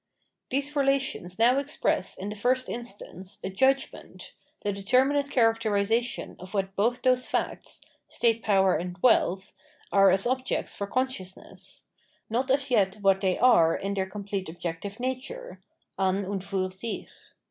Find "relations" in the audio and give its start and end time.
0.75-1.37